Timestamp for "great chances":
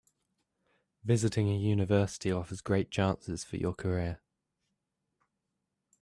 2.61-3.43